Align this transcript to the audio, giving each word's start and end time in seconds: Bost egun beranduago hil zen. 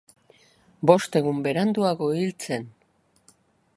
Bost 0.91 1.17
egun 1.21 1.43
beranduago 1.47 2.09
hil 2.21 2.33
zen. 2.47 2.67